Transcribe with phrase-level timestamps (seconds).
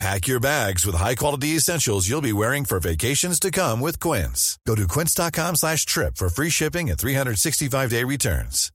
[0.00, 4.58] Pack your bags with high-quality essentials you'll be wearing for vacations to come with Quince.
[4.66, 8.70] Go to quince.com slash trip for free shipping and 365-day returns.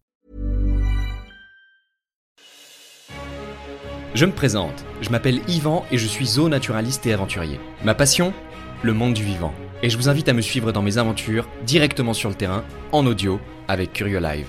[4.15, 7.59] Je me présente, je m'appelle Yvan et je suis zoonaturaliste et aventurier.
[7.83, 8.33] Ma passion
[8.81, 9.53] Le monde du vivant.
[9.83, 13.05] Et je vous invite à me suivre dans mes aventures directement sur le terrain, en
[13.05, 14.47] audio, avec Curieux Live.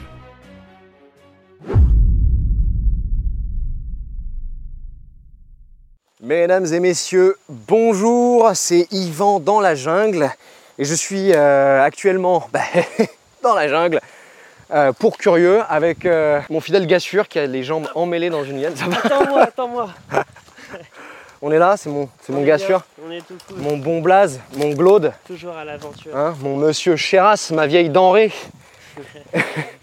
[6.31, 10.31] Mesdames et messieurs, bonjour, c'est Yvan dans la jungle
[10.79, 12.61] et je suis euh, actuellement bah,
[13.43, 14.01] dans la jungle
[14.71, 18.63] euh, pour curieux avec euh, mon fidèle Gassure qui a les jambes emmêlées dans une
[18.63, 18.75] liane.
[19.03, 19.91] Attends-moi, attends-moi.
[21.43, 23.59] On est là, c'est mon, c'est mon Gassure, bien, On est tout cool.
[23.59, 26.17] mon bon Blaze, mon Glaude, Toujours à l'aventure.
[26.17, 28.31] hein, mon monsieur Chéras, ma vieille denrée.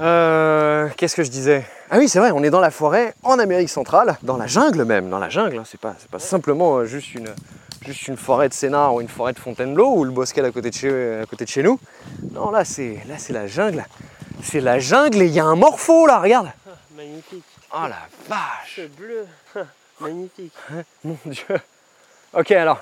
[0.00, 1.64] Euh, Qu'est-ce que je disais?
[1.90, 4.84] Ah oui, c'est vrai, on est dans la forêt, en Amérique centrale, dans la jungle
[4.84, 5.58] même, dans la jungle.
[5.58, 7.28] hein, c'est pas, simplement euh, juste une,
[7.86, 10.70] juste une forêt de Sénart ou une forêt de Fontainebleau ou le Bosquet à côté
[10.70, 11.78] de chez, à côté de chez nous.
[12.32, 13.84] Non, là c'est, là c'est la jungle.
[14.42, 16.50] C'est la jungle et il y a un morpho là, regarde.
[16.96, 17.44] Magnifique.
[17.72, 19.26] Oh la vache, Ce bleu.
[20.00, 20.52] Magnifique.
[21.04, 21.60] mon dieu.
[22.32, 22.80] Ok, alors,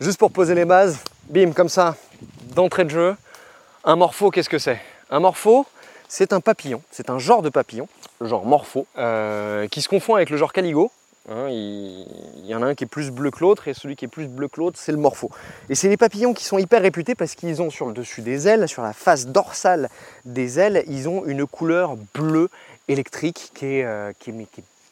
[0.00, 0.98] juste pour poser les bases,
[1.28, 1.94] bim, comme ça,
[2.54, 3.16] d'entrée de jeu.
[3.84, 4.80] Un morpho, qu'est-ce que c'est?
[5.10, 5.66] Un morpho,
[6.14, 7.88] c'est un papillon, c'est un genre de papillon,
[8.20, 10.92] genre morpho, euh, qui se confond avec le genre caligo.
[11.28, 14.04] Hein, il, y en a un qui est plus bleu que l'autre et celui qui
[14.04, 15.28] est plus bleu que l'autre, c'est le morpho.
[15.70, 18.46] Et c'est des papillons qui sont hyper réputés parce qu'ils ont sur le dessus des
[18.46, 19.88] ailes, sur la face dorsale
[20.24, 22.48] des ailes, ils ont une couleur bleue
[22.86, 24.12] électrique qui est, euh,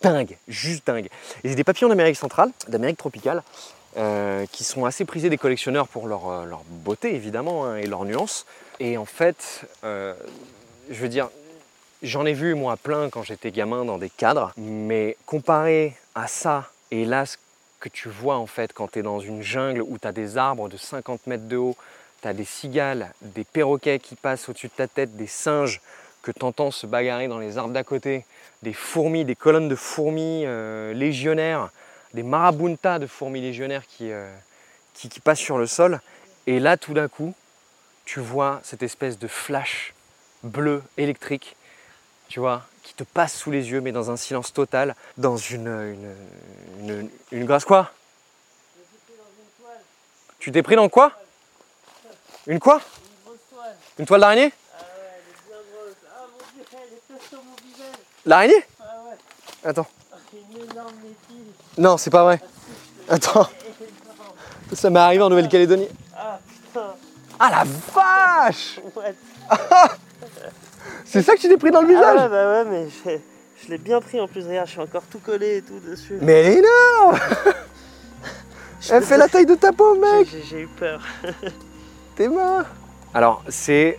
[0.01, 1.09] dingue, juste dingue.
[1.45, 3.45] Et c'est des papillons d'Amérique centrale, d'Amérique tropicale,
[3.97, 6.25] euh, qui sont assez prisés des collectionneurs pour leur,
[6.85, 8.45] beauté évidemment hein, et leur nuance.
[8.81, 9.61] Et en fait,
[10.91, 11.29] je veux dire,
[12.03, 16.71] j'en ai vu moi plein quand j'étais gamin dans des cadres, mais comparé à ça
[16.91, 17.37] et là ce
[17.81, 20.37] que tu vois en fait quand tu es dans une jungle où tu as des
[20.37, 21.77] arbres de 50 mètres de haut,
[22.21, 25.81] tu as des cigales, des perroquets qui passent au-dessus de ta tête, des singes
[26.23, 28.25] que tu entends se bagarrer dans les arbres d'à côté,
[28.63, 31.71] des fourmis, des colonnes de fourmis euh, légionnaires,
[32.15, 34.33] des marabuntas de fourmis légionnaires euh,
[34.95, 36.01] qui passent sur le sol.
[36.47, 37.35] Et là, tout d'un coup,
[38.05, 39.95] tu vois cette espèce de flash
[40.43, 41.57] bleu électrique,
[42.29, 45.69] tu vois, qui te passe sous les yeux, mais dans un silence total, dans une,
[45.69, 46.17] une,
[46.89, 47.91] une, une grâce quoi?
[50.39, 51.13] Tu t'es pris dans quoi?
[52.47, 52.81] Une quoi?
[53.99, 54.53] Une toile d'araignée?
[54.53, 55.97] Ah ouais, elle est bien grosse.
[56.11, 57.99] Ah mon dieu, elle est sur mon visage.
[58.27, 58.65] L'araignée?
[58.81, 59.71] Ah ouais.
[59.71, 59.87] Attends.
[60.31, 61.53] C'est une énorme métile.
[61.79, 62.41] Non, c'est pas vrai.
[63.09, 63.49] Attends.
[64.73, 65.89] Ça m'est arrivé en Nouvelle-Calédonie.
[66.17, 66.95] Ah putain.
[67.39, 67.65] Ah la
[67.95, 69.13] vache What
[71.13, 73.11] C'est ça que tu t'es pris dans le Ah visage ouais, bah ouais, mais je,
[73.67, 74.47] je l'ai bien pris en plus.
[74.47, 76.17] Regarde, je suis encore tout collé et tout dessus.
[76.23, 77.19] Mais elle est énorme
[78.91, 81.03] Elle fait la taille de ta peau, mec j'ai- eu peur.
[82.17, 82.63] T'es mort
[83.13, 83.99] Alors, c'est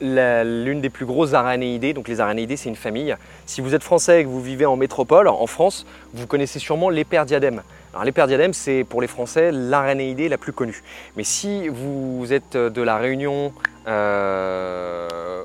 [0.00, 1.92] l'une des plus grosses aranéidées.
[1.94, 3.14] Donc, les aranéidées, c'est une famille.
[3.44, 5.84] Si vous êtes français et que vous vivez en métropole, en France,
[6.14, 7.62] vous connaissez sûrement l'éperdiadème.
[7.92, 10.82] Alors, l'éperdiadème, c'est pour les Français l'aranéidée la plus connue.
[11.16, 13.52] Mais si vous êtes de la Réunion,
[13.86, 14.71] euh,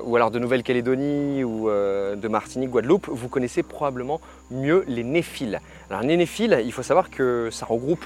[0.08, 4.20] ou alors de Nouvelle-Calédonie, ou euh, de Martinique, Guadeloupe, vous connaissez probablement
[4.50, 5.60] mieux les néphiles.
[5.90, 8.04] Alors, les néphiles, il faut savoir que ça regroupe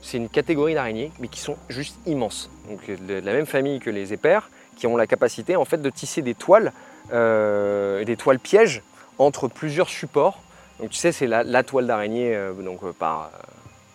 [0.00, 2.50] c'est une catégorie d'araignées, mais qui sont juste immenses.
[2.68, 5.90] Donc de la même famille que les épères, qui ont la capacité en fait de
[5.90, 6.72] tisser des toiles,
[7.12, 8.82] euh, des toiles pièges
[9.18, 10.40] entre plusieurs supports.
[10.78, 13.30] Donc tu sais, c'est la, toile d'araignée euh, donc euh, par,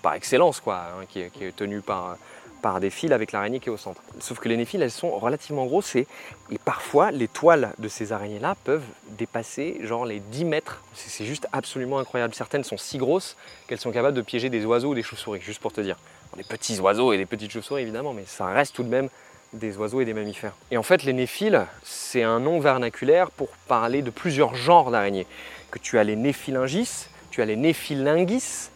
[0.01, 2.17] par excellence, quoi, hein, qui est tenue par,
[2.63, 4.01] par des fils avec l'araignée qui est au centre.
[4.19, 6.07] Sauf que les néphiles, elles sont relativement grosses et,
[6.63, 10.81] parfois les toiles de ces araignées-là peuvent dépasser genre les 10 mètres.
[10.95, 12.33] C'est juste absolument incroyable.
[12.33, 13.35] Certaines sont si grosses
[13.67, 15.97] qu'elles sont capables de piéger des oiseaux ou des chauves-souris, juste pour te dire.
[16.37, 19.09] Des petits oiseaux et des petites chauves-souris évidemment, mais ça reste tout de même
[19.51, 20.55] des oiseaux et des mammifères.
[20.71, 25.27] Et en fait, les néphiles, c'est un nom vernaculaire pour parler de plusieurs genres d'araignées.
[25.69, 28.69] Que tu as les néphilingis, tu as les néphilinguis,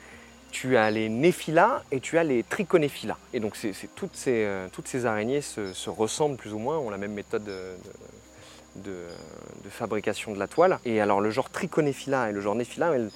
[0.59, 3.17] tu as les néphilas et tu as les triconéphilas.
[3.33, 6.57] Et donc c'est c'est toutes, ces, euh, toutes ces araignées se, se ressemblent plus ou
[6.57, 7.75] moins, ont la même méthode de,
[8.83, 10.79] de- fabrication de la toile.
[10.85, 13.11] Et alors le genre triconéphila et le genre néphila, elles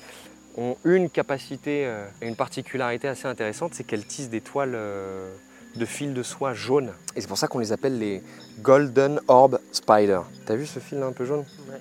[0.57, 5.33] ont une capacité euh, et une particularité assez intéressante, c'est qu'elles tissent des toiles euh,
[5.75, 6.91] de fil de soie jaune.
[7.15, 8.21] Et c'est pour ça qu'on les appelle les
[8.59, 10.19] Golden Orb spider.
[10.45, 11.45] T'as vu ce fil là un peu jaune?
[11.69, 11.79] Ouais.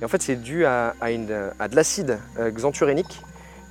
[0.00, 3.20] Et en fait, c'est dû à, à une- à de l'acide euh, xanthurénique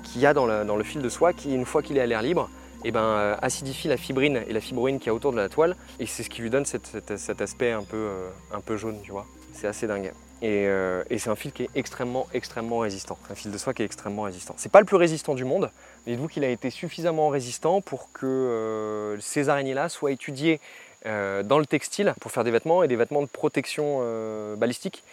[0.03, 2.21] qu'il y a dans le, fil de soie qui, une fois qu'il est à l'air
[2.21, 2.49] libre,
[2.83, 5.75] eh ben, euh, acidifie la fibrine et la fibroïne qui est autour de la toile.
[5.99, 9.11] Et c'est ce qui lui donne cet aspect un peu, euh, un peu jaune, tu
[9.11, 9.25] vois.
[9.53, 10.11] C'est assez dingue.
[10.41, 13.17] Et, euh, et c'est un fil qui est extrêmement, extrêmement résistant.
[13.29, 14.55] Un fil de soie qui est extrêmement résistant.
[14.57, 15.71] C'est pas le plus résistant du monde,
[16.05, 20.59] mais dites-vous qu'il a été suffisamment résistant pour que ces araignées-là soient étudiées
[21.05, 24.01] dans le textile pour faire des vêtements et des vêtements de protection
[24.57, 25.03] balistique,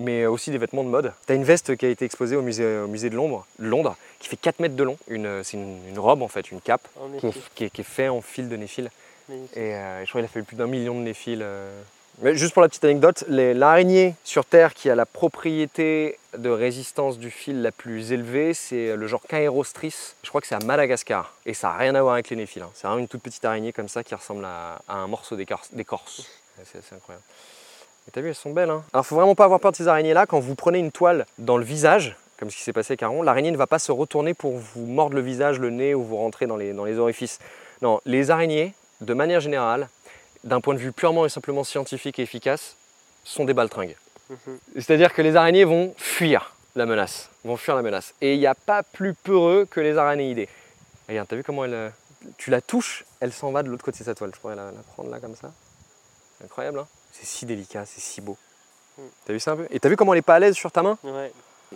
[0.00, 1.12] mais aussi des vêtements de mode.
[1.26, 3.96] Tu as une veste qui a été exposée au musée, au musée de, Londres, Londres,
[4.18, 4.98] qui fait 4 mètres de long.
[5.08, 7.80] Une- C'est une, une robe en fait, une cape, En qui est, qui est- qui
[7.82, 8.90] est fait en fil de néfil.
[9.28, 9.56] Magnifique.
[9.56, 11.40] Et euh, je crois qu'il a fallu plus d'un million de néphils.
[11.42, 11.80] euh.
[12.22, 17.18] Mais juste pour la petite anecdote, l'araignée sur Terre qui a la propriété de résistance
[17.18, 19.94] du fil la plus élevée, c'est le genre Caerostris.
[20.22, 21.32] Je crois que c'est à Madagascar.
[21.46, 22.60] Et ça n'a rien à voir avec les néphils.
[22.62, 22.70] hein.
[22.74, 25.70] C'est vraiment une toute petite araignée comme ça qui ressemble à, à un morceau d'écorce.
[26.64, 27.24] C'est incroyable.
[28.08, 28.70] Et t'as vu, elles sont belles.
[28.70, 30.26] Hein Alors, faut vraiment pas avoir peur de ces araignées-là.
[30.26, 33.22] Quand vous prenez une toile dans le visage, comme ce qui s'est passé avec Aaron,
[33.22, 36.16] l'araignée ne va pas se retourner pour vous mordre le visage, le nez ou vous
[36.16, 37.38] rentrer dans les, dans les orifices.
[37.82, 39.88] Non, les araignées, de manière générale,
[40.44, 42.76] d'un point de vue purement et simplement scientifique et efficace,
[43.24, 43.96] sont des baltringues.
[44.30, 44.58] Mhm.
[44.76, 47.28] C'est-à-dire que les araignées vont fuir la menace.
[47.44, 48.14] Vont fuir la menace.
[48.20, 50.48] Et il n'y a pas plus peureux que les araignées.
[51.08, 51.74] Regarde, t'as vu comment elle.
[51.74, 51.88] euh,
[52.38, 54.30] Tu la touches, elle s'en va de l'autre côté de sa toile.
[54.34, 55.52] Je pourrais la, la prendre là comme ça.
[56.38, 56.86] C'est incroyable, hein
[57.20, 58.36] C'est si délicat, c'est si beau.
[58.98, 59.02] Mm.
[59.26, 59.66] T'as vu ça un peu?
[59.70, 60.96] Et t'as vu comment elle est pas à l'aise sur ta main?
[61.04, 61.30] Ouais.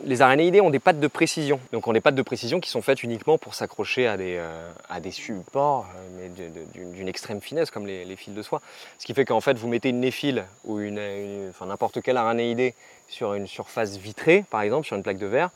[0.04, 1.60] les araignées ont des pattes de précision.
[1.72, 4.72] Donc ont des pattes de précision qui sont faites uniquement pour s'accrocher à des, euh,
[4.88, 8.60] à des supports, euh, mais d'une extrême finesse, comme les, les fils de soie.
[8.98, 12.16] Ce qui fait qu'en fait, vous mettez une néphile ou une, une- enfin, n'importe quelle
[12.16, 12.74] araignéidée
[13.08, 15.50] sur une surface vitrée, par exemple, sur une plaque de verre,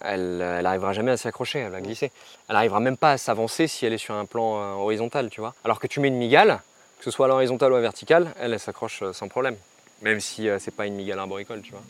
[0.00, 2.12] elle n'arrivera jamais à s'accrocher, elle va glisser.
[2.48, 5.40] Elle n'arrivera même pas à s'avancer si elle est sur un plan euh, horizontal, tu
[5.40, 5.54] vois.
[5.64, 6.60] Alors que tu mets une migale,
[6.98, 9.56] que ce soit à l'horizontale ou à la verticale, elle, elle s'accroche euh, sans problème.
[10.02, 11.82] Même si euh, c'est pas une migale arboricole, tu vois.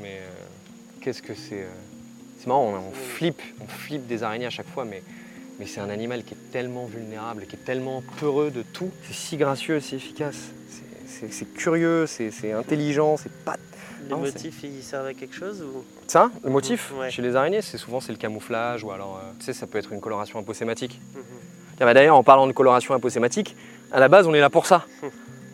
[0.00, 0.28] Mais euh,
[1.00, 1.68] qu'est-ce que c'est euh,
[2.40, 5.02] C'est marrant, on, on flippe, on flippe des araignées à chaque fois, mais,
[5.58, 8.90] mais c'est un animal qui est tellement vulnérable, qui est tellement peureux de tout.
[9.06, 10.50] C'est si gracieux, si efficace.
[11.08, 13.56] C'est- curieux, c'est intelligent, c'est pas.
[14.02, 15.82] Les Non, motifs, ils servent à quelque chose ou?
[16.06, 17.10] Ça, le motif Ouais.
[17.10, 19.92] chez les araignées, c'est souvent c'est le camouflage ou alors, tu sais, ça peut être
[19.92, 21.00] une coloration aposématique.
[21.14, 21.22] Mhm.
[21.78, 23.56] Tiens, bah, D'ailleurs, en parlant de coloration aposématique,
[23.92, 24.84] à la base, on est là pour ça.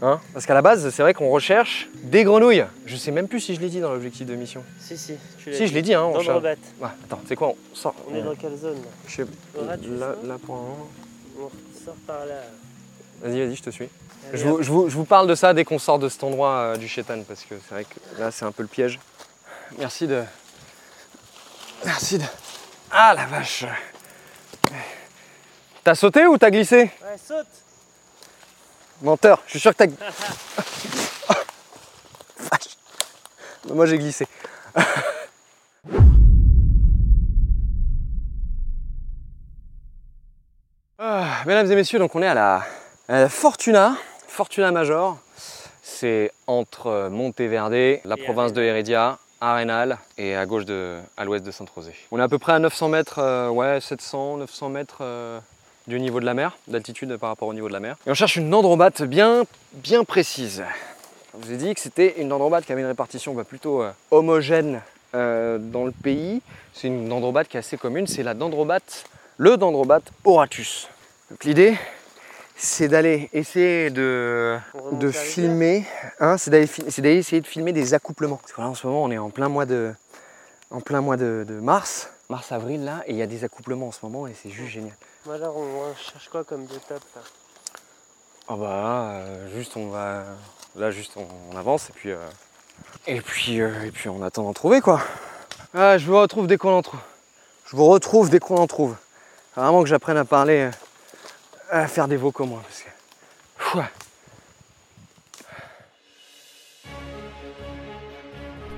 [0.05, 2.67] Hein Parce qu'à la base, c'est vrai qu'on recherche des grenouilles.
[2.87, 4.64] Je sais même plus si je l'ai dit dans l'objectif de mission.
[4.81, 6.02] Si, si, tu l'as Si, je l'ai dit, hein.
[6.02, 6.43] on cherche-.
[6.43, 7.94] Ouais, attends, c'est quoi On sort.
[8.11, 9.26] On est dans quelle zone là Je sais-
[9.64, 9.76] là,
[10.25, 10.88] là, pour un moment.
[11.38, 12.34] On sort par là.
[13.23, 13.88] Vas-y, vas-y, je te suis.
[14.31, 16.25] Allez, Je vous, je vous- je vous parle de ça dès qu'on sort de cet
[16.25, 18.99] endroit euh, du chétan, parce que c'est vrai que là, c'est un peu le piège.
[19.79, 20.25] Merci de.
[21.84, 22.25] Merci de.
[22.90, 23.67] Ah la vache
[25.84, 26.82] T'as sauté ou t'as glissé?
[26.82, 26.90] Ouais,
[27.25, 27.46] saute
[29.03, 29.87] Menteur, je suis sûr que t'as.
[32.39, 32.77] Vache.
[33.69, 34.27] Moi j'ai glissé.
[41.05, 42.63] Ah, mesdames et messieurs, donc on est à la,
[43.09, 43.97] à la Fortuna,
[44.29, 45.19] Fortuna Major.
[45.83, 51.51] C'est entre Monteverde, la province de Heredia, Arenal et à gauche de, à l'ouest de
[51.51, 51.93] Saint-Rosé.
[52.13, 55.41] On est à peu près à 900 mètres, euh, ouais, 700, 900 mètres euh,
[55.87, 57.96] du niveau de la mer, d'altitude par rapport au niveau de la mer.
[58.06, 60.62] Et on cherche une dendrobate bien, bien précise.
[61.40, 63.90] Je vous ai dit que c'était une dendrobate qui avait une répartition bah, plutôt euh,
[64.11, 64.81] homogène
[65.14, 66.43] euh, dans le pays.
[66.72, 69.05] C'est une dendrobate qui est assez commune, c'est la dendrobate,
[69.39, 70.89] le dendrobate oratus.
[71.31, 71.74] Donc l'idée,
[72.55, 74.58] c'est d'aller essayer de,
[75.10, 75.84] filmer,
[76.20, 78.36] hein, c'est d'aller fi- c'est d'aller essayer de filmer des accouplements.
[78.36, 79.93] Parce que là en ce moment on est en plein mois de,
[80.70, 83.93] en plein mois de, de mars, mars-avril là, et il y a des accouplements en
[83.93, 84.94] ce moment et c'est juste génial.
[85.24, 87.22] Bon, alors, on, cherche quoi comme étape là?
[88.48, 90.24] Ah bah là, euh, juste on va,
[90.74, 92.19] là juste on, on avance et puis, euh,
[93.06, 95.00] et puis, euh, et puis on attend d'en trouver quoi.
[95.74, 96.98] Ah, je vous retrouve dès qu'on en trouve.
[97.67, 98.96] Je vous retrouve dès qu'on en trouve.
[99.55, 100.70] Faut Vraiment que j'apprenne à parler, euh,
[101.70, 102.88] à faire des vocaux moi parce que.
[103.58, 103.88] Fouah.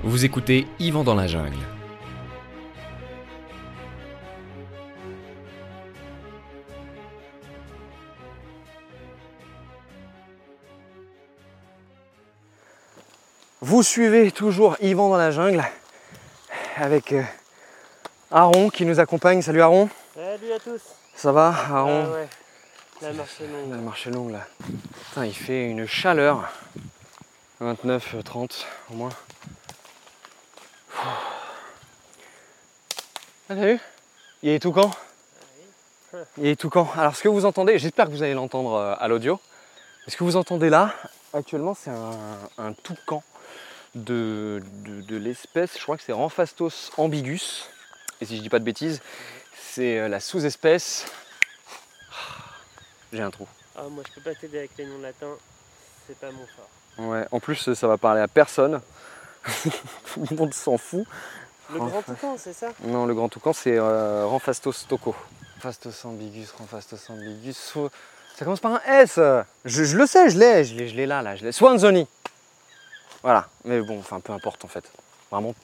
[0.02, 1.73] Vous écoutez Yvan dans la jungle.
[13.74, 15.64] Vous suivez toujours Yvan dans la jungle
[16.76, 17.24] avec euh,
[18.30, 19.42] Aaron qui nous accompagne.
[19.42, 20.80] Salut Aaron, Salut à tous
[21.16, 22.28] ça va Aaron Ah ouais,
[23.02, 23.84] la marche est La longue.
[23.84, 24.46] marche est longue là.
[25.08, 26.52] Putain, il fait une chaleur.
[27.58, 29.10] 29, 30 au moins.
[30.96, 31.02] Ah,
[33.48, 33.80] t'as vu?
[34.44, 34.92] Il a les toucans.
[36.12, 36.88] Il a les toucans.
[36.96, 39.40] Alors, ce que vous entendez, j'espère que vous allez l'entendre euh, à l'audio.
[40.06, 40.94] Ce que vous entendez là,
[41.32, 42.12] actuellement, c'est un,
[42.56, 43.24] un toucan.
[43.94, 47.68] De, de- de l'espèce, je crois que c'est Ramphastos ambigus.
[48.20, 49.00] Et si je dis pas de bêtises,
[49.60, 51.06] c'est euh, la sous-espèce.
[53.12, 53.46] J'ai un trou.
[53.76, 55.36] Ah, moi je peux pas t'aider avec les noms latins,
[56.06, 57.06] c'est pas mon fort.
[57.10, 58.80] Ouais, en plus ça va parler à personne.
[60.14, 61.06] Tout le monde s'en fout.
[61.72, 62.72] Le grand toucan, c'est ça?
[62.84, 65.14] Non, le grand toucan c'est euh, Ramphastos toco.
[65.54, 67.74] Ramphastos ambigus, Ramphastos ambigus.
[68.36, 69.18] Ça commence par un S.
[69.64, 71.52] Je, je le sais, je l'ai, je l'ai, je l'ai là, là, je l'ai.
[71.52, 72.06] Swanzoni.
[73.24, 74.84] Voilà, mais bon, enfin peu importe en fait.
[75.30, 75.54] Vraiment,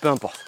[0.00, 0.40] peu importe.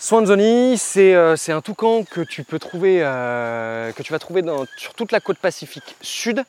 [0.00, 4.42] Swanzoni, c'est euh, un toucan que tu peux trouver, euh, que tu vas trouver
[4.76, 6.44] sur toute la côte pacifique sud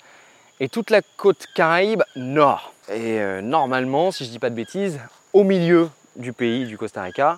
[0.59, 2.73] et toute la côte caraïbe nord.
[2.89, 4.99] Et euh, normalement, si je dis pas de bêtises,
[5.33, 7.37] au milieu du pays du Costa Rica,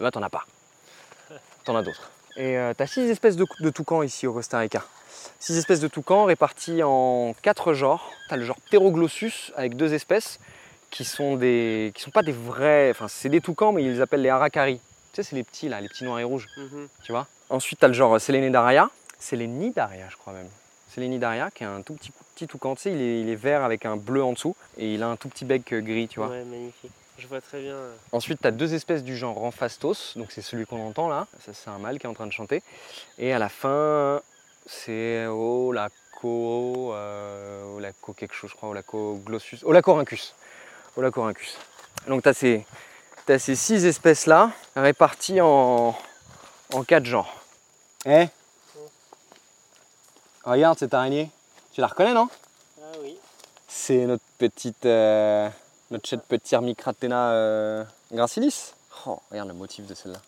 [0.00, 0.46] eh ben, t'en as pas.
[1.62, 2.10] T'en as d'autres.
[2.36, 4.82] Et tu as six espèces de, de toucans ici au Costa Rica.
[5.38, 8.10] Six espèces de toucans réparties en quatre genres.
[8.26, 10.40] Tu as le genre Pteroglossus avec deux espèces
[10.94, 14.00] qui sont des qui sont pas des vrais, enfin c'est des toucans mais ils les
[14.00, 14.76] appellent les aracari.
[15.12, 16.88] Tu sais c'est les petits là, les petits noirs et rouges, Mhm.
[17.02, 17.26] tu vois.
[17.50, 20.48] Ensuite tu as le genre Selenidaria, Selenidaria je crois même.
[20.94, 23.64] Selenidaria qui est un tout petit petit toucan, tu sais il est, il est vert
[23.64, 26.20] avec un bleu en dessous et il a un tout petit bec euh, gris, tu
[26.20, 26.28] vois.
[26.28, 26.92] Ouais, magnifique.
[27.18, 27.74] Je vois très bien.
[27.74, 31.26] euh, Ensuite, tu as deux espèces du genre Ramphastos, donc c'est celui qu'on entend là,
[31.44, 32.60] ça c'est un mâle qui est en train de chanter.
[33.18, 34.20] Et à la fin,
[34.66, 40.34] c'est Olaco, euh, Olaco quelque chose, je crois, Olaco glossus, Olacorhynchus.
[40.96, 41.56] Olacorhynchus.
[42.08, 42.66] Donc tu as ces,
[43.26, 45.96] t'as ces six espèces là, réparties en,
[46.72, 47.32] en quatre genres.
[48.06, 48.26] Eh?
[50.44, 51.30] Regarde cette araignée,
[51.72, 52.28] tu la reconnais non?
[52.80, 53.16] Ah oui.
[53.66, 55.48] c'est notre petite, euh,
[55.90, 58.74] notre chouette petit Micratena euh, gracilis.
[59.06, 60.18] Oh, regarde le motif de celle-là.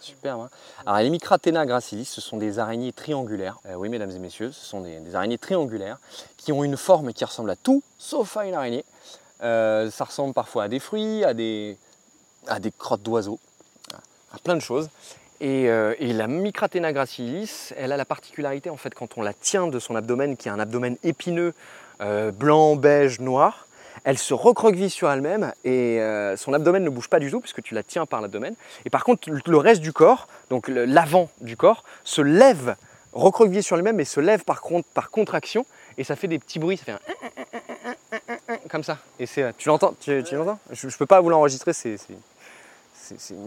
[0.00, 0.42] Superbe.
[0.42, 0.50] Hein
[0.84, 3.58] Alors les Micratena gracilis, ce sont des araignées triangulaires.
[3.66, 5.98] Euh, oui, mesdames et messieurs, ce sont des, des araignées triangulaires
[6.36, 8.84] qui ont une forme qui ressemble à tout, sauf à une araignée.
[9.42, 11.76] Euh, ça ressemble parfois à des fruits, à des,
[12.46, 13.40] à des crottes d'oiseaux,
[14.32, 14.88] à plein de choses.
[15.40, 19.66] Et, euh, la Micratena gracilis, elle a la particularité, en fait, quand on la tient
[19.66, 21.54] de son abdomen, qui est un abdomen épineux,
[22.00, 23.66] euh, blanc, beige, noir,
[24.04, 26.00] elle se recroqueville sur elle-même et
[26.36, 28.54] son abdomen ne bouge pas du tout puisque tu la tiens par l'abdomen.
[28.84, 32.74] Et par contre, le- reste du corps, donc l'avant du corps, se lève,
[33.12, 35.66] recroquevillé sur lui-même et se lève par, contre, par contraction
[35.98, 36.98] et ça fait des petits bruits, ça fait un
[38.70, 38.98] comme ça.
[39.18, 40.58] Et c'est, tu l'entends Tu, l'entends?
[40.70, 41.96] Je ne peux pas vous l'enregistrer, c'est,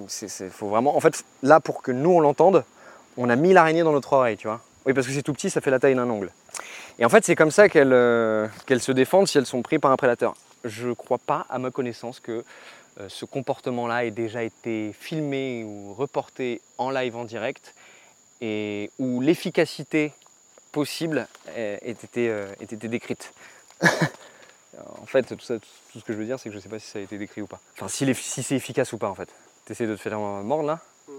[0.09, 0.95] c'est, faut vraiment.
[0.95, 2.63] En fait, là pour que nous on l'entende,
[3.17, 4.62] on a mis l'araignée dans notre oreille, tu vois.
[4.85, 6.31] Oui, parce que c'est tout petit, ça fait la taille d'un ongle.
[7.00, 8.47] Et en fait, c'est comme ça qu'elles euh,
[8.79, 10.35] se défendent si elles sont prises par un prédateur.
[10.63, 12.43] Je ne crois pas, à ma connaissance, que
[13.00, 17.74] euh, ce comportement-là ait déjà été filmé ou reporté en live en direct
[18.41, 20.13] et où l'efficacité
[20.71, 21.79] possible ait
[22.17, 23.33] euh, ait été décrite.
[25.01, 26.70] en fait, tout, ça, tout ce que je veux dire, c'est que je ne sais
[26.70, 27.60] pas si ça a été décrit ou pas.
[27.74, 29.29] Enfin, si, c'est efficace ou pas, en fait.
[29.65, 31.12] Tu essaies de te faire mordre là Mm.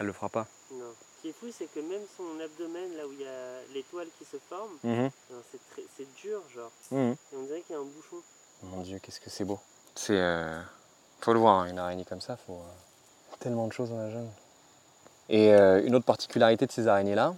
[0.00, 0.46] Elle le fera pas.
[0.72, 0.92] Non.
[1.16, 4.08] Ce qui est fou, c'est que même son abdomen, là où il y a l'étoile
[4.18, 5.10] qui se forme, Mhm.
[5.30, 5.42] non,
[5.96, 6.70] c'est dur, genre.
[6.90, 7.12] Mhm.
[7.32, 8.16] Et on dirait qu'il y a un bouchon.
[8.64, 9.58] Mon dieu, qu'est-ce que c'est beau.
[9.94, 10.16] C'est.
[10.16, 10.60] euh,
[11.20, 12.54] Faut le voir, hein, une araignée comme ça, faut.
[12.54, 14.30] euh, Tellement de choses dans la jungle.
[15.28, 17.34] Et euh, une autre particularité de ces araignées-là,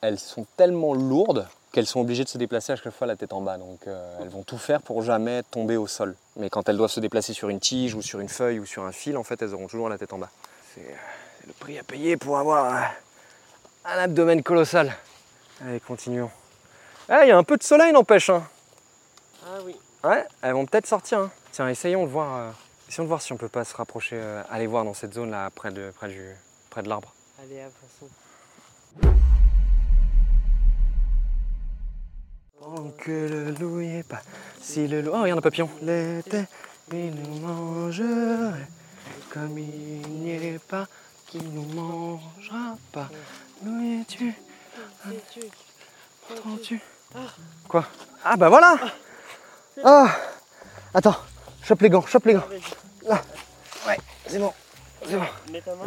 [0.00, 3.32] elles sont tellement lourdes qu'elles sont obligées de se déplacer à chaque fois la tête
[3.32, 3.58] en bas.
[3.58, 6.14] Donc euh, elles vont tout faire pour jamais tomber au sol.
[6.36, 8.84] Mais quand elles doivent se déplacer sur une tige ou sur une feuille ou sur
[8.84, 10.30] un fil, en fait, elles auront toujours la tête en bas.
[10.72, 10.94] C'est euh,
[11.48, 12.80] le prix à payer pour avoir euh,
[13.86, 14.94] un abdomen colossal.
[15.66, 16.30] Allez, continuons.
[17.08, 18.30] Ah, il y a un peu de soleil, n'empêche.
[18.30, 18.46] hein.
[19.44, 19.74] Ah oui.
[20.04, 21.18] Ouais, elles vont peut-être sortir.
[21.18, 21.30] hein.
[21.50, 22.36] Tiens, essayons de voir.
[22.36, 22.50] euh,
[22.88, 25.32] essayons de voir si on peut pas se rapprocher, euh, aller voir dans cette zone
[25.32, 26.24] là, près de, près du,
[26.70, 27.12] près de l'arbre.
[27.42, 27.68] Allez, à
[32.64, 34.22] Tant que le loup est pas.
[34.62, 35.10] Si le loup.
[35.12, 35.68] Oh, regarde un papillon.
[35.82, 36.44] L'été,
[36.92, 38.66] il nous mangerait.
[39.30, 40.86] Comme il n'y est pas,
[41.26, 43.10] qui nous mangera pas.
[43.62, 44.34] Nous y es-tu
[46.32, 46.80] Entends-tu
[47.68, 47.84] Quoi?
[48.24, 48.76] Ah, bah voilà
[49.84, 50.16] Ah
[50.94, 51.16] Attends,
[51.62, 52.46] chope les gants, chope les gants.
[53.06, 53.20] Là.
[53.86, 54.54] Ouais, c'est bon.
[55.06, 55.26] C'est bon.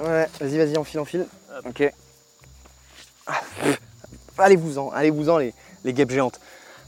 [0.06, 1.28] Ouais, vas-y, vas-y, enfile, enfile.
[1.66, 1.92] Ok.
[3.26, 3.42] Ah.
[4.38, 6.40] Allez-vous-en, allez-vous-en, les, les guêpes géantes.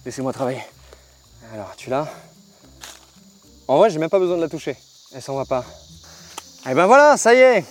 [0.05, 0.63] Laissez-moi travailler.
[1.53, 2.07] Alors, tu l'as
[3.67, 4.77] En vrai, j'ai même pas besoin de la toucher.
[5.13, 5.65] Elle s'en va pas.
[6.69, 7.65] Eh ben voilà, ça y est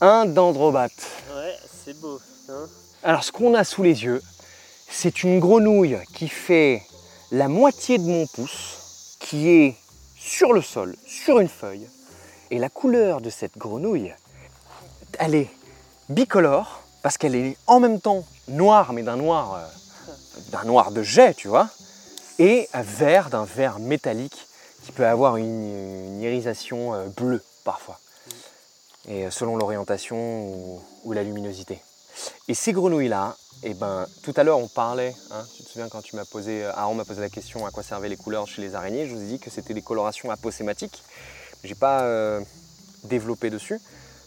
[0.00, 0.92] Un dendrobate.
[1.34, 2.20] Ouais, c'est beau.
[2.48, 2.66] Hein
[3.02, 4.22] Alors, ce qu'on a sous les yeux,
[4.88, 6.82] c'est une grenouille qui fait
[7.30, 9.76] la moitié de mon pouce, qui est
[10.16, 11.88] sur le sol, sur une feuille.
[12.50, 14.14] Et la couleur de cette grenouille,
[15.18, 15.50] elle est
[16.08, 19.66] bicolore, parce qu'elle est en même temps noire, mais d'un noir, euh,
[20.50, 21.68] d'un noir de jet, tu vois,
[22.38, 24.48] et vert, d'un vert métallique,
[24.84, 27.98] qui peut avoir une, irisation euh, bleue parfois,
[29.06, 31.82] et euh, selon l'orientation ou, la luminosité.
[32.48, 36.02] Et ces grenouilles-là, eh ben, tout à l'heure on parlait, hein, tu te souviens quand
[36.02, 38.62] tu m'as posé, euh, Aaron m'a posé la question à quoi servaient les couleurs chez
[38.62, 41.02] les araignées, je vous ai dit que c'était des colorations aposématiques.
[41.64, 42.38] J'ai pas
[43.02, 43.80] développé dessus,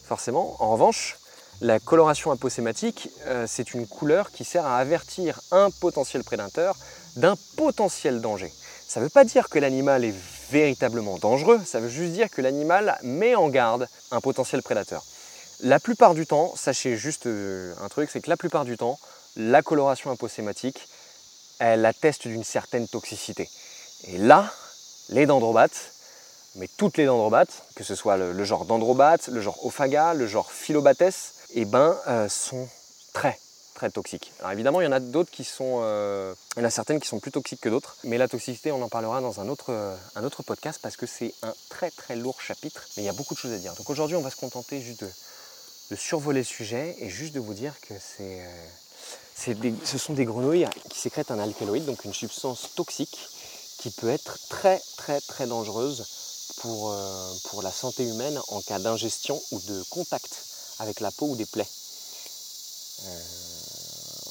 [0.03, 0.57] forcément.
[0.59, 1.17] En revanche,
[1.61, 6.75] la coloration aposématique, euh, c'est une couleur qui sert à avertir un potentiel prédateur
[7.15, 8.51] d'un potentiel danger.
[8.87, 10.15] Ça ne veut pas dire que l'animal est
[10.49, 15.05] véritablement dangereux, ça veut juste dire que l'animal met en garde un potentiel prédateur.
[15.61, 18.97] La plupart du temps, sachez juste euh, un truc, c'est que la plupart du temps,
[19.35, 20.87] la coloration aposématique,
[21.59, 23.47] elle atteste d'une certaine toxicité.
[24.07, 24.51] Et là,
[25.09, 25.93] les dendrobates,
[26.55, 30.51] mais toutes les dendrobates, que ce soit le, genre dendrobate, le genre ophaga, le genre
[30.51, 32.67] philobates, eh ben, euh, sont
[33.13, 33.37] très
[33.75, 34.31] très toxiques.
[34.39, 36.99] Alors évidemment, il y en a d'autres qui sont, euh, il y en a certaines
[36.99, 39.71] qui sont plus toxiques que d'autres, mais la toxicité, on en parlera dans un autre,
[39.71, 43.09] euh, un autre podcast parce que c'est un très très lourd chapitre, mais il y
[43.09, 43.73] a beaucoup de choses à dire.
[43.75, 47.53] Donc aujourd'hui, on va se contenter juste de, survoler le sujet et juste de vous
[47.53, 47.93] dire que
[49.35, 53.27] ce sont des grenouilles qui sécrètent un alcaloïde, donc une substance toxique
[53.77, 54.79] qui peut être très
[55.27, 56.05] très dangereuse
[56.61, 60.50] pour la santé humaine en cas d'ingestion ou de contact
[60.81, 61.67] avec la peau ou des plaies.
[63.05, 63.19] Euh,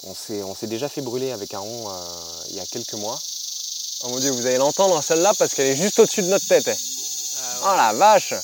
[0.05, 3.19] on s'est on s'est déjà fait brûler avec Aaron euh, il y a quelques mois.
[4.03, 6.67] Oh mon dieu, vous allez l'entendre celle-là parce qu'elle est juste au-dessus de notre tête.
[6.69, 6.77] eh.
[7.63, 8.35] Oh la vache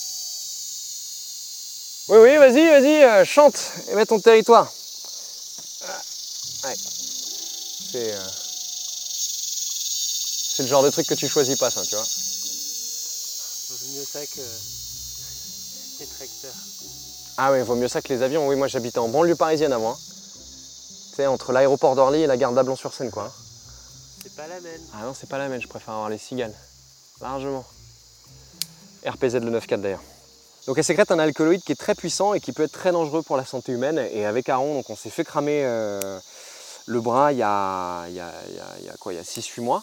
[2.09, 4.71] Oui, oui, vas-y, vas-y, euh, chante et mets ton territoire.
[5.83, 6.03] Ah,
[6.65, 6.77] ouais.
[7.93, 8.29] C'est euh,
[10.57, 12.05] c'est le genre de truc que tu choisis pas, ça, tu vois.
[13.69, 14.76] Vaut mieux ça que les tracteurs.
[17.39, 18.47] Ah oui, vaut mieux ça que les avions.
[18.49, 19.93] Oui, moi j'habitais en banlieue parisienne avant.
[19.93, 19.97] hein.
[19.99, 23.31] Tu sais, entre l'aéroport d'Orly et la gare d'Ablon-sur-Seine, quoi.
[24.23, 24.81] C'est pas la même.
[24.95, 26.55] Ah non, c'est pas la même, je préfère avoir les cigales.
[27.21, 27.65] Largement.
[29.07, 30.03] RPZ le 9.4 d'ailleurs.
[30.67, 33.23] Donc elle sécrète un alcaloïde qui est très puissant et qui peut être très dangereux
[33.23, 33.99] pour la santé humaine.
[34.13, 36.19] Et avec Aaron, donc on s'est fait cramer euh,
[36.87, 39.61] le bras il y a, il y a- il y a- Il y a 6-8
[39.63, 39.83] mois.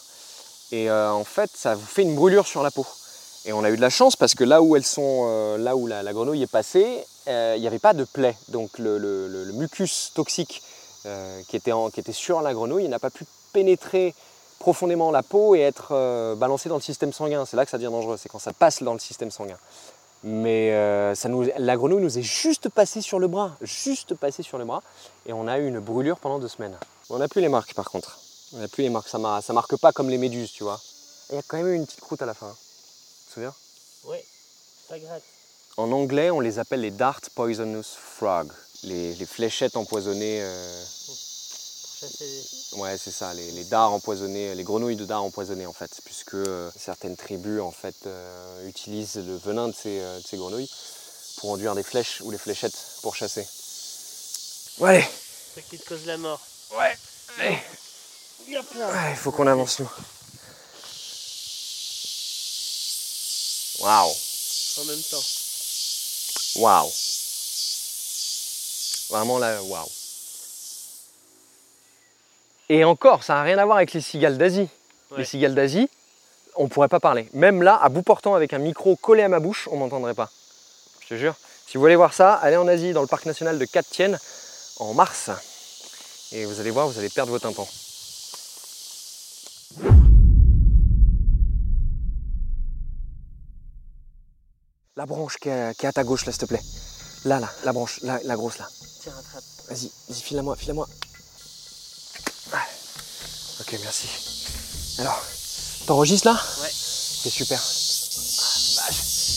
[0.71, 2.85] Et euh, en fait, ça vous fait une brûlure sur la peau.
[3.45, 5.75] Et on a eu de la chance parce que là où elles sont, euh, là
[5.75, 8.37] où la, grenouille est passée, euh, il n'y avait pas de plaie.
[8.49, 10.63] Donc le, mucus toxique
[11.05, 14.15] euh, qui, était sur la grenouille n'a pas pu pénétrer
[14.59, 17.45] profondément la peau et être balancé dans le système sanguin.
[17.45, 19.57] C'est là que ça devient dangereux, c'est quand ça passe dans le système sanguin.
[20.23, 24.81] Mais la grenouille nous est juste passée sur le bras, juste passée sur le bras,
[25.25, 26.77] et on a eu une brûlure pendant deux semaines.
[27.09, 28.19] On n'a plus les marques par contre.
[28.55, 30.79] On n'a plus les marques, ça, ça marque pas comme les méduses, tu vois.
[31.29, 32.55] Il y a quand même eu une petite croûte à la fin.
[33.33, 33.55] Tu te souviens?
[34.05, 34.17] Oui,
[34.87, 35.23] ça gratte.
[35.77, 38.51] En anglais, on les appelle les dart poisonous frog,
[38.83, 40.39] les, les fléchettes empoisonnées.
[40.43, 40.83] euh.
[42.73, 46.33] Ouais, c'est ça, les, les dards empoisonnés, les grenouilles de dards empoisonnées en fait, puisque
[46.35, 50.69] euh, certaines tribus en fait euh, utilisent le venin de ces, de ces grenouilles
[51.37, 53.47] pour enduire des flèches ou les fléchettes pour chasser.
[54.85, 55.01] Allez,
[55.55, 56.41] Ça qui te cause la mort.
[56.77, 56.97] ouais,
[57.39, 57.57] allez.
[58.49, 59.89] Ouais, il faut qu'on avance nous.
[63.83, 64.11] Waouh,
[64.79, 65.23] En même temps.
[66.55, 66.91] waouh.
[69.09, 69.89] Vraiment là, waouh.
[72.69, 74.69] Et encore, ça n'a rien à voir avec les cigales d'Asie.
[75.17, 75.89] Les cigales d'Asie,
[76.55, 77.27] on ne pourrait pas parler.
[77.33, 80.31] Même là, à bout portant avec un micro collé à ma bouche, on m'entendrait pas.
[81.01, 81.35] Je te jure.
[81.67, 84.17] Si vous voulez voir ça, allez en Asie, dans le parc national de Cat Tien,
[84.79, 85.29] en mars.
[86.31, 87.67] Et vous allez voir, vous allez perdre vos tympans.
[95.03, 96.61] La branche qui est, à, qui est à ta gauche, là, s'il te plaît.
[97.25, 98.69] Là, là, la branche, la, la grosse, là.
[99.01, 99.43] Tiens, attrape.
[99.67, 100.87] Vas-y, vas-y, file-la-moi, file-la-moi.
[103.59, 104.07] Ok, merci.
[104.99, 105.21] Alors,
[105.87, 106.69] t'enregistres là Ouais.
[106.71, 107.59] C'est super.
[107.59, 108.93] Ah.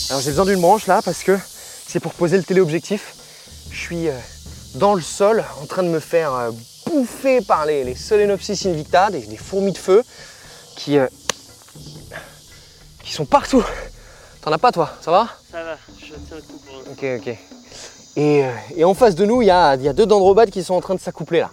[0.09, 1.37] Alors j'ai besoin d'une branche là parce que
[1.85, 3.15] c'est pour poser le téléobjectif.
[3.69, 4.17] Je suis euh,
[4.75, 6.51] dans le sol en train de me faire euh,
[6.85, 10.01] bouffer par les, les Solenopsis invicta, des, des fourmis de feu
[10.77, 11.07] qui, euh,
[13.03, 13.65] qui sont partout.
[14.47, 15.27] T'en as pas toi, ça va?
[15.51, 17.37] Ça va, je tiens le coup pour Ok, ok.
[18.15, 20.51] Et, euh, et en face de nous, il y a, il y a deux dendrobates
[20.51, 21.51] qui sont en train de s'accoupler là.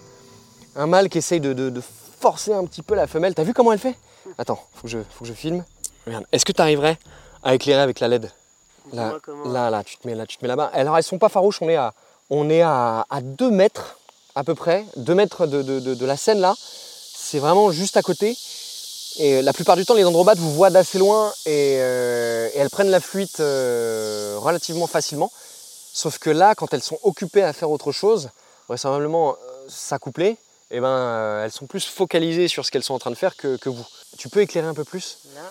[0.77, 1.83] Un mâle qui essaye de, de- de
[2.21, 3.35] forcer un petit peu la femelle.
[3.35, 3.97] T'as vu comment elle fait?
[4.39, 5.65] Attends, faut que je, faut que je filme.
[6.07, 6.97] Regarde, est-ce que tu arriverais
[7.43, 8.31] à éclairer avec la LED?
[8.93, 9.11] Là,
[9.53, 10.71] là, là, tu te mets là, tu te mets là-bas.
[10.73, 11.95] Alors elles sont pas farouches, on est à,
[12.31, 13.99] on est à, à 2 mètres
[14.37, 16.55] à peu près, 2 mètres de, de- de- de la scène là.
[17.17, 18.37] C'est vraiment juste à côté.
[19.17, 22.71] Et la plupart du temps, les dendrobates vous voient d'assez loin et, euh, et elles
[22.71, 25.31] prennent la fuite euh, relativement facilement.
[25.93, 28.31] Sauf que là, quand elles sont occupées à faire autre chose,
[28.69, 29.35] vraisemblablement euh,
[29.69, 30.37] s'accoupler,
[30.73, 33.37] eh ben, euh, elles sont plus focalisées sur ce qu'elles sont en train de faire
[33.37, 33.85] que, que vous.
[34.19, 35.19] Tu peux éclairer un peu plus?
[35.35, 35.43] Là,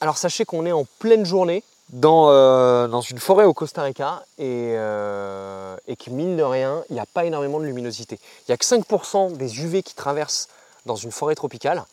[0.00, 4.24] Alors sachez qu'on est en pleine journée dans, euh, dans une forêt au Costa Rica
[4.38, 8.18] et, euh, et que mine de rien, il n'y a pas énormément de luminosité.
[8.40, 10.48] Il n'y a que 5% des UV qui traversent
[10.86, 11.84] dans une forêt tropicale.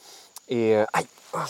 [0.49, 1.45] Et euh, aïe, ah,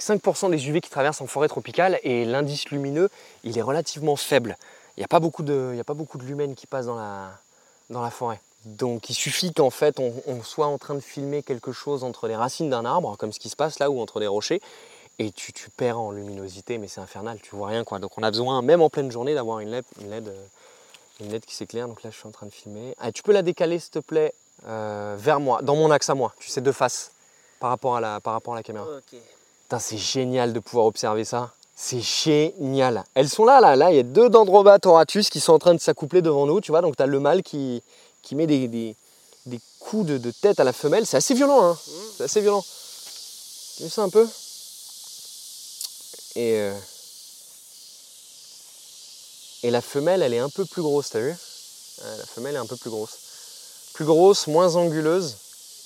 [0.00, 3.08] 5% des UV qui traversent en forêt tropicale et l'indice lumineux,
[3.44, 4.56] il est relativement faible.
[4.96, 8.40] Il n'y a pas beaucoup de, il de qui passent dans la, forêt.
[8.64, 12.36] Donc il suffit qu'en fait on, soit en train de filmer quelque chose entre les
[12.36, 14.60] racines d'un arbre, comme ce qui se passe là, ou entre des rochers,
[15.18, 17.98] et tu, perds en luminosité, mais c'est infernal, tu vois rien quoi.
[17.98, 19.84] Donc on a besoin, même en pleine journée, d'avoir une LED,
[21.22, 21.88] euh, qui s'éclaire.
[21.88, 22.94] Donc là je suis en train de filmer.
[22.98, 24.34] Ah, tu peux la décaler s'il te plaît
[24.66, 27.12] euh, vers moi, dans mon axe à moi, tu sais, de face,
[27.60, 28.86] par rapport à la, par rapport à la caméra.
[29.62, 31.52] Putain, c'est génial de pouvoir observer ça.
[31.74, 33.04] C'est génial.
[33.14, 33.90] Elles sont là, là, là.
[33.90, 36.70] Il y a deux Dendrobat toratus qui sont en train de s'accoupler devant nous, tu
[36.70, 36.80] vois.
[36.80, 37.82] Donc tu as le mâle qui,
[38.22, 38.96] qui met des, des,
[39.44, 41.06] des coups de, de tête à la femelle.
[41.06, 41.78] C'est assez violent, hein.
[42.16, 42.64] C'est assez violent.
[43.76, 44.26] Tu vu ça un peu?
[46.36, 46.78] Et, euh,
[49.62, 51.34] et la femelle, elle est un peu plus grosse, t'as vu?
[52.02, 53.18] La femelle est un peu plus grosse.
[53.94, 55.36] Plus grosse, moins anguleuse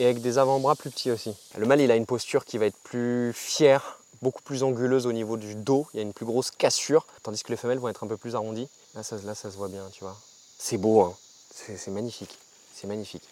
[0.00, 1.36] et avec des avant-bras plus petits aussi.
[1.56, 5.12] Le mâle, il a une posture qui va être plus fière, beaucoup plus anguleuse au
[5.12, 5.86] niveau du dos.
[5.92, 8.16] Il y a une plus grosse cassure, tandis que les femelles vont être un peu
[8.16, 8.68] plus arrondies.
[8.94, 10.16] Là, ça, là, ça se voit bien, tu vois.
[10.58, 11.14] C'est beau, hein.
[11.54, 12.38] C'est magnifique.
[12.74, 13.28] C'est magnifique.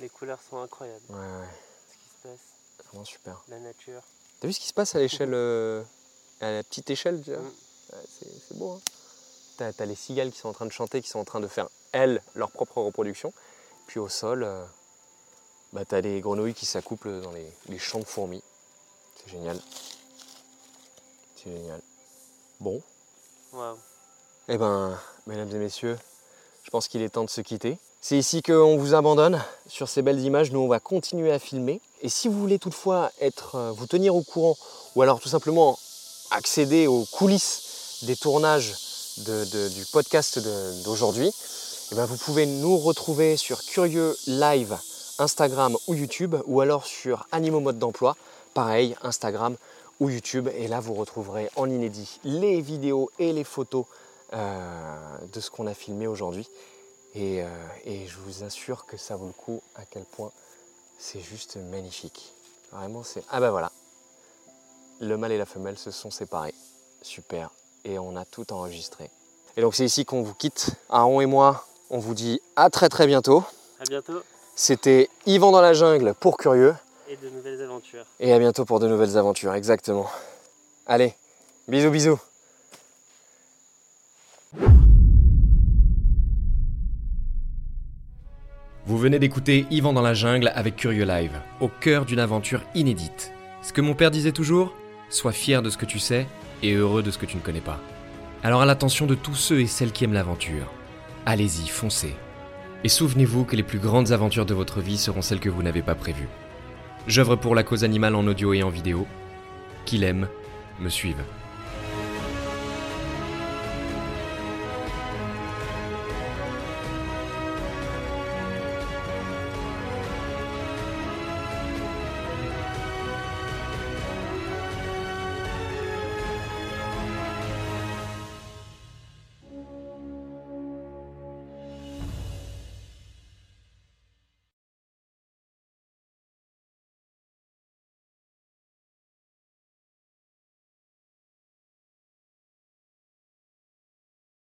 [0.00, 1.04] Les couleurs sont incroyables.
[1.08, 1.46] Ouais, ouais.
[1.88, 3.44] Ce qui se passe, Vraiment super.
[3.48, 4.02] la nature.
[4.40, 5.82] T'as vu ce qui se passe à l'échelle, euh,
[6.40, 7.52] à la petite échelle, tu vois Mm.
[7.92, 7.98] Ouais,
[8.48, 8.72] c'est, beau.
[8.72, 8.80] Hein
[9.56, 11.46] t'as, t'as les cigales qui sont en train de chanter, qui sont en train de
[11.46, 13.32] faire, elles, leur propre reproduction.
[13.86, 14.64] Puis au sol, euh,
[15.74, 18.42] bah, t'as les grenouilles qui s'accouplent dans les, les champs de fourmis.
[19.22, 19.60] C'est génial.
[21.36, 21.80] C'est génial.
[22.60, 22.80] Bon,
[23.52, 23.76] Waouh.
[24.48, 25.98] eh ben, mesdames et messieurs,
[26.62, 27.78] je pense qu'il est temps de se quitter.
[28.00, 30.52] C'est ici qu'on vous abandonne sur ces belles images.
[30.52, 31.80] Nous, on va continuer à filmer.
[32.02, 34.56] Et si vous voulez toutefois être, euh, vous tenir au courant,
[34.94, 35.78] ou alors tout simplement
[36.30, 38.74] accéder aux coulisses des tournages
[39.18, 40.38] de- de- du podcast
[40.84, 41.32] d'aujourd'hui,
[41.92, 44.78] eh ben, vous pouvez nous retrouver sur Curieux Live,
[45.18, 48.16] Instagram ou YouTube, ou alors sur Animaux Mode d'Emploi,
[48.54, 49.56] pareil, Instagram
[50.00, 50.48] ou YouTube.
[50.56, 53.86] Et là, vous retrouverez en inédit les vidéos et les photos
[54.32, 56.48] euh, de ce qu'on a filmé aujourd'hui.
[57.14, 57.48] Et, euh,
[57.84, 60.32] et je vous assure que ça vaut le coup à quel point
[60.98, 62.32] c'est juste magnifique.
[62.72, 63.22] Vraiment, c'est.
[63.30, 63.70] Ah bah voilà.
[65.00, 66.54] Le mâle et la femelle se sont séparés.
[67.02, 67.50] Super.
[67.84, 69.10] Et on a tout enregistré.
[69.56, 70.70] Et donc c'est ici qu'on vous quitte.
[70.88, 73.44] Aaron et moi, on vous dit à très très bientôt.
[73.78, 74.22] À bientôt
[74.56, 76.74] C'était Yvan dans la jungle pour Curieux.
[77.08, 78.04] et de nouvelles aventures.
[78.20, 80.08] Et à bientôt pour de nouvelles aventures, exactement.
[80.86, 81.14] Allez,
[81.68, 82.18] bisous bisous.
[88.86, 93.32] Vous venez d'écouter Yvan dans la jungle avec Curieux Live, au cœur d'une aventure inédite.
[93.62, 94.74] Ce que mon père disait toujours,
[95.08, 96.26] sois fier de ce que tu sais
[96.62, 97.78] et heureux de ce que tu ne connais pas.
[98.42, 100.70] Alors à l'attention de tous ceux et celles qui aiment l'aventure,
[101.24, 102.14] allez-y, foncez.
[102.84, 105.80] Et souvenez-vous que les plus grandes aventures de votre vie seront celles que vous n'avez
[105.80, 106.28] pas prévues.
[107.06, 109.06] J'œuvre pour la cause animale en audio et en vidéo.
[109.86, 110.28] Qu'il aime,
[110.80, 111.22] me suive.